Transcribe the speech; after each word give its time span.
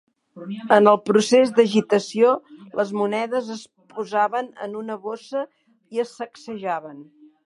En 0.75 0.87
el 0.91 0.95
procés 1.09 1.51
d'agitació, 1.57 2.31
les 2.79 2.93
monedes 3.01 3.51
es 3.57 3.61
posaven 3.97 4.49
en 4.69 4.73
una 4.81 4.97
bossa 5.05 5.45
i 5.99 6.03
es 6.05 6.15
sacsejaven 6.23 6.97